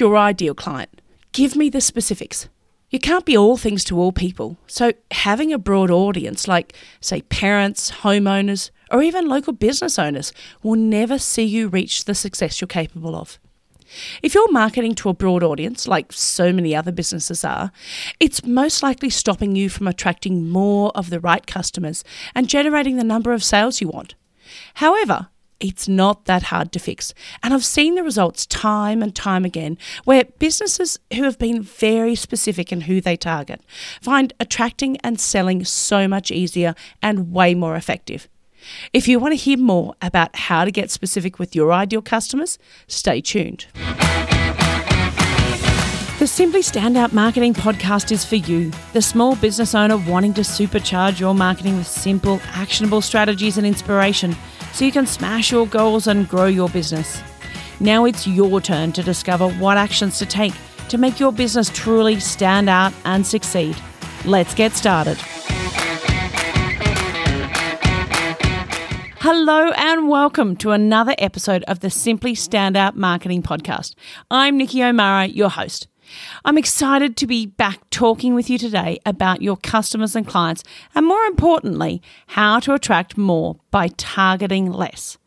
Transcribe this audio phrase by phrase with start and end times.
[0.00, 1.02] Your ideal client?
[1.32, 2.48] Give me the specifics.
[2.88, 7.20] You can't be all things to all people, so having a broad audience, like, say,
[7.20, 10.32] parents, homeowners, or even local business owners,
[10.62, 13.38] will never see you reach the success you're capable of.
[14.22, 17.70] If you're marketing to a broad audience, like so many other businesses are,
[18.18, 22.04] it's most likely stopping you from attracting more of the right customers
[22.34, 24.14] and generating the number of sales you want.
[24.74, 25.28] However,
[25.60, 27.14] it's not that hard to fix.
[27.42, 32.14] And I've seen the results time and time again where businesses who have been very
[32.14, 33.60] specific in who they target
[34.00, 38.28] find attracting and selling so much easier and way more effective.
[38.92, 42.58] If you want to hear more about how to get specific with your ideal customers,
[42.88, 43.66] stay tuned.
[46.18, 51.18] The Simply Standout Marketing podcast is for you, the small business owner wanting to supercharge
[51.18, 54.36] your marketing with simple, actionable strategies and inspiration
[54.72, 57.22] so you can smash your goals and grow your business.
[57.80, 60.52] Now it's your turn to discover what actions to take
[60.88, 63.76] to make your business truly stand out and succeed.
[64.24, 65.18] Let's get started.
[69.22, 73.94] Hello and welcome to another episode of the Simply Standout Marketing Podcast.
[74.30, 75.88] I'm Nikki O'Mara, your host.
[76.44, 80.62] I'm excited to be back talking with you today about your customers and clients,
[80.94, 85.18] and more importantly, how to attract more by targeting less.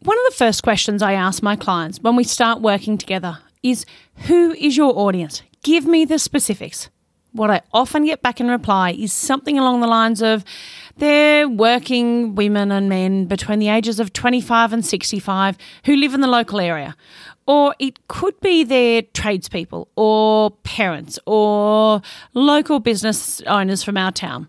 [0.00, 3.86] One of the first questions I ask my clients when we start working together is
[4.26, 5.42] Who is your audience?
[5.62, 6.90] Give me the specifics.
[7.32, 10.44] What I often get back in reply is something along the lines of
[10.98, 16.20] they're working women and men between the ages of 25 and 65 who live in
[16.20, 16.94] the local area.
[17.46, 22.00] Or it could be their tradespeople or parents or
[22.32, 24.48] local business owners from our town.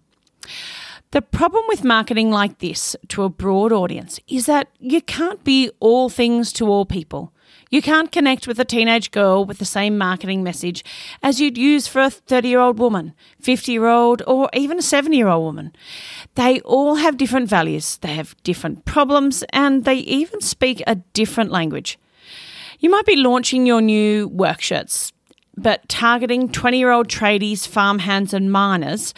[1.12, 5.72] The problem with marketing like this to a broad audience is that you can't be
[5.80, 7.32] all things to all people.
[7.72, 10.84] You can't connect with a teenage girl with the same marketing message
[11.24, 14.82] as you'd use for a 30 year old woman, 50 year old, or even a
[14.82, 15.74] 70 year old woman.
[16.36, 21.52] They all have different values, they have different problems, and they even speak a different
[21.52, 21.98] language.
[22.80, 25.14] You might be launching your new work shirts,
[25.58, 29.14] but targeting 20 year old tradies, farmhands, and miners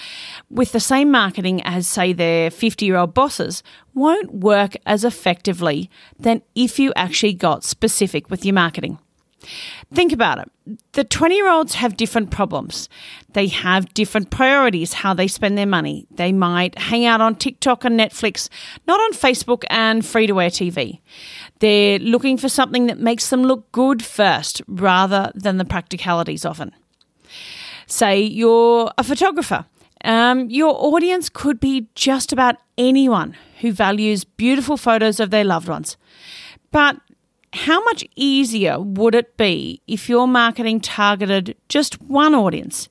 [0.49, 3.63] with the same marketing as, say, their 50 year old bosses
[3.93, 8.99] won't work as effectively than if you actually got specific with your marketing.
[9.93, 10.79] Think about it.
[10.93, 12.89] The 20 year olds have different problems.
[13.33, 16.07] They have different priorities, how they spend their money.
[16.11, 18.49] They might hang out on TikTok and Netflix,
[18.87, 20.99] not on Facebook and free to air TV.
[21.59, 26.73] They're looking for something that makes them look good first rather than the practicalities often.
[27.87, 29.65] Say you're a photographer.
[30.03, 35.67] Um, your audience could be just about anyone who values beautiful photos of their loved
[35.67, 35.97] ones.
[36.71, 36.97] But
[37.53, 42.89] how much easier would it be if your marketing targeted just one audience?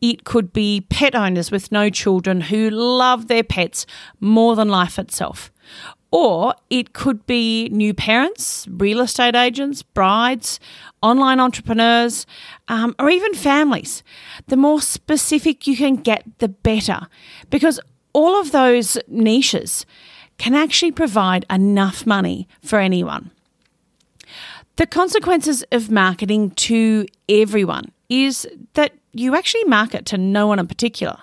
[0.00, 3.86] It could be pet owners with no children who love their pets
[4.18, 5.52] more than life itself.
[6.10, 10.58] Or it could be new parents, real estate agents, brides,
[11.02, 12.24] online entrepreneurs,
[12.68, 14.02] um, or even families.
[14.46, 17.08] The more specific you can get, the better,
[17.50, 17.78] because
[18.14, 19.84] all of those niches
[20.38, 23.30] can actually provide enough money for anyone.
[24.78, 30.68] The consequences of marketing to everyone is that you actually market to no one in
[30.68, 31.18] particular.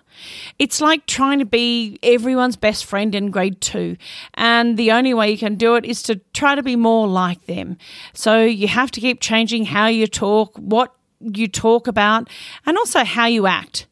[0.60, 3.96] It's like trying to be everyone's best friend in grade two,
[4.34, 7.46] and the only way you can do it is to try to be more like
[7.46, 7.78] them.
[8.14, 12.30] So you have to keep changing how you talk, what you talk about,
[12.66, 13.88] and also how you act.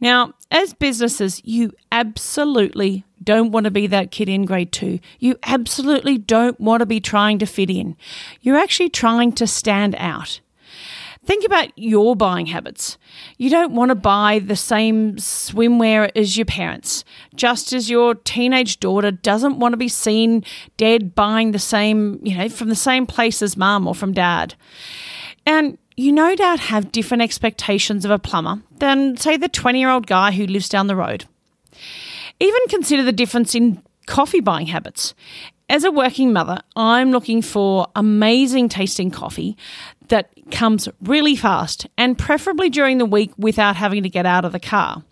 [0.00, 4.98] Now, as businesses, you absolutely don't want to be that kid in grade two.
[5.18, 7.96] You absolutely don't want to be trying to fit in.
[8.40, 10.40] You're actually trying to stand out.
[11.26, 12.96] Think about your buying habits.
[13.36, 18.80] You don't want to buy the same swimwear as your parents, just as your teenage
[18.80, 20.44] daughter doesn't want to be seen
[20.78, 24.54] dead buying the same, you know, from the same place as mum or from dad.
[25.44, 29.90] And you no doubt have different expectations of a plumber than, say, the 20 year
[29.90, 31.26] old guy who lives down the road.
[32.40, 35.14] Even consider the difference in coffee buying habits.
[35.68, 39.56] As a working mother, I'm looking for amazing tasting coffee
[40.08, 44.52] that comes really fast and preferably during the week without having to get out of
[44.52, 45.04] the car.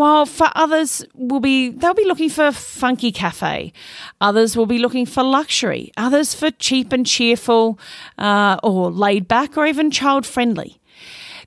[0.00, 3.74] While for others will be they'll be looking for funky cafe,
[4.18, 7.78] others will be looking for luxury, others for cheap and cheerful,
[8.16, 10.80] uh, or laid back, or even child friendly.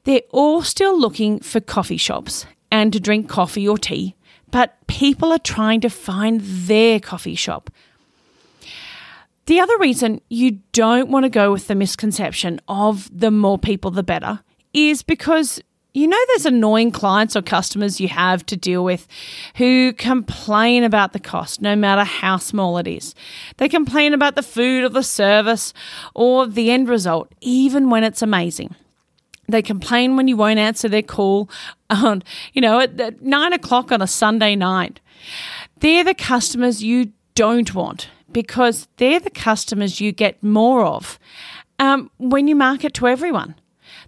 [0.03, 4.15] They're all still looking for coffee shops and to drink coffee or tea,
[4.51, 7.71] but people are trying to find their coffee shop.
[9.47, 13.89] The other reason you don't want to go with the misconception of the more people,
[13.89, 14.41] the better
[14.75, 15.59] is because
[15.93, 19.07] you know there's annoying clients or customers you have to deal with
[19.55, 23.13] who complain about the cost no matter how small it is.
[23.57, 25.73] They complain about the food or the service
[26.15, 28.75] or the end result, even when it's amazing.
[29.47, 31.49] They complain when you won't answer their call
[31.89, 32.23] on,
[32.53, 34.99] you know, at, at nine o'clock on a Sunday night.
[35.79, 41.19] They're the customers you don't want because they're the customers you get more of
[41.77, 43.55] um, when you market to everyone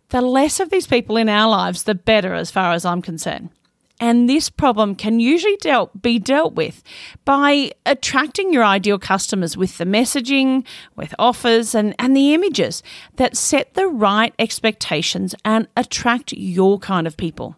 [0.09, 3.49] the less of these people in our lives, the better, as far as I'm concerned.
[3.99, 6.83] And this problem can usually dealt, be dealt with
[7.23, 10.65] by attracting your ideal customers with the messaging,
[10.97, 12.83] with offers, and, and the images
[13.15, 17.55] that set the right expectations and attract your kind of people.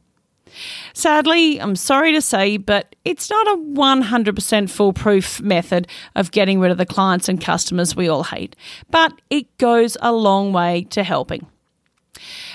[0.94, 6.72] Sadly, I'm sorry to say, but it's not a 100% foolproof method of getting rid
[6.72, 8.56] of the clients and customers we all hate,
[8.90, 11.48] but it goes a long way to helping.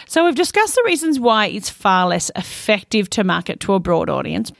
[0.07, 4.11] So, we've discussed the reasons why it's far less effective to market to a broad
[4.11, 4.53] audience.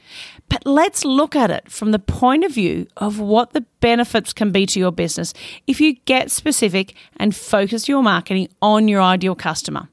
[0.49, 4.51] But let's look at it from the point of view of what the benefits can
[4.51, 5.33] be to your business
[5.65, 9.89] if you get specific and focus your marketing on your ideal customer.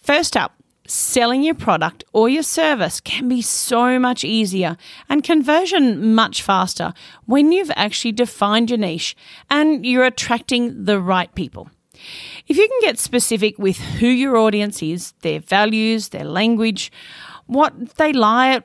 [0.00, 4.76] First up, selling your product or your service can be so much easier
[5.08, 9.16] and conversion much faster when you've actually defined your niche
[9.50, 11.68] and you're attracting the right people.
[12.46, 16.92] If you can get specific with who your audience is, their values, their language,
[17.46, 18.62] what they lie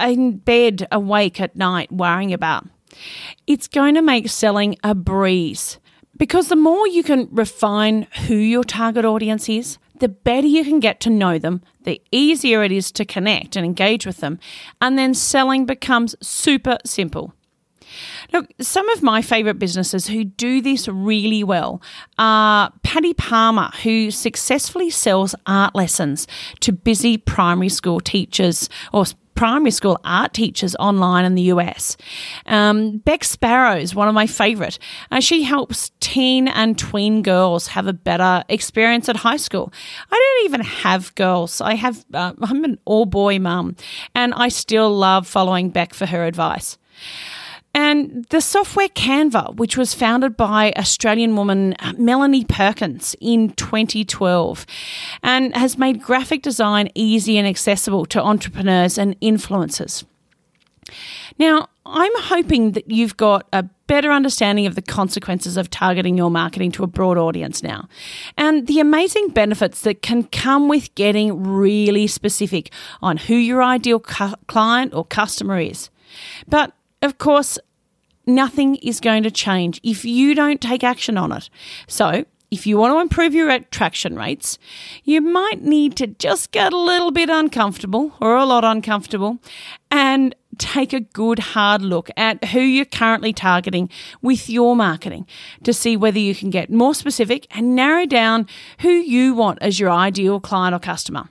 [0.00, 2.66] in bed awake at night worrying about,
[3.46, 5.78] it's going to make selling a breeze.
[6.16, 10.80] Because the more you can refine who your target audience is, the better you can
[10.80, 14.38] get to know them, the easier it is to connect and engage with them,
[14.80, 17.34] and then selling becomes super simple.
[18.32, 21.82] Look, some of my favourite businesses who do this really well
[22.18, 26.26] are Patty Palmer, who successfully sells art lessons
[26.60, 29.04] to busy primary school teachers or
[29.34, 31.96] primary school art teachers online in the US.
[32.46, 34.78] Um, Bec Sparrow is one of my favourite.
[35.10, 39.72] Uh, she helps teen and tween girls have a better experience at high school.
[40.10, 41.60] I don't even have girls.
[41.60, 42.04] I have.
[42.12, 43.76] Uh, I'm an all boy mum,
[44.14, 46.78] and I still love following Bec for her advice.
[47.74, 54.64] And the software Canva, which was founded by Australian woman uh, Melanie Perkins in 2012
[55.22, 60.04] and has made graphic design easy and accessible to entrepreneurs and influencers.
[61.38, 66.30] Now, I'm hoping that you've got a better understanding of the consequences of targeting your
[66.30, 67.88] marketing to a broad audience now
[68.38, 72.72] and the amazing benefits that can come with getting really specific
[73.02, 75.90] on who your ideal cu- client or customer is.
[76.48, 76.72] But
[77.04, 77.58] of course,
[78.26, 81.50] nothing is going to change if you don't take action on it.
[81.86, 84.58] So, if you want to improve your attraction rates,
[85.02, 89.38] you might need to just get a little bit uncomfortable or a lot uncomfortable
[89.90, 93.90] and take a good hard look at who you're currently targeting
[94.22, 95.26] with your marketing
[95.64, 98.46] to see whether you can get more specific and narrow down
[98.80, 101.28] who you want as your ideal client or customer.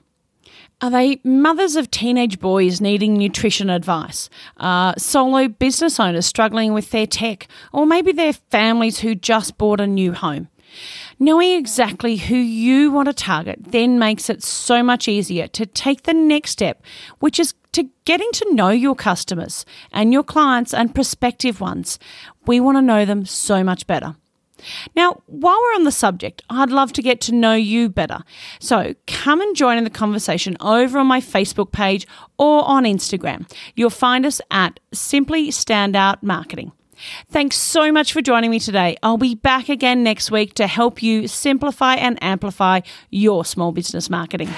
[0.80, 4.28] Are they mothers of teenage boys needing nutrition advice?
[4.56, 7.48] Uh, solo business owners struggling with their tech?
[7.72, 10.48] Or maybe they're families who just bought a new home?
[11.18, 16.02] Knowing exactly who you want to target then makes it so much easier to take
[16.02, 16.82] the next step,
[17.20, 21.98] which is to getting to know your customers and your clients and prospective ones.
[22.46, 24.16] We want to know them so much better.
[24.94, 28.20] Now, while we're on the subject, I'd love to get to know you better.
[28.60, 32.06] So come and join in the conversation over on my Facebook page
[32.38, 33.50] or on Instagram.
[33.74, 36.72] You'll find us at Simply Standout Marketing.
[37.30, 38.96] Thanks so much for joining me today.
[39.02, 42.80] I'll be back again next week to help you simplify and amplify
[43.10, 44.48] your small business marketing.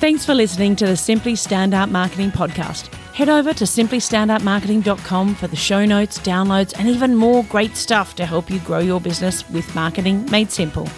[0.00, 2.88] Thanks for listening to the Simply Standout Marketing Podcast.
[3.18, 8.24] Head over to simplystandoutmarketing.com for the show notes, downloads, and even more great stuff to
[8.24, 10.88] help you grow your business with marketing made simple.